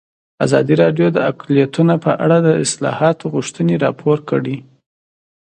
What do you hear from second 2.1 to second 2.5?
اړه د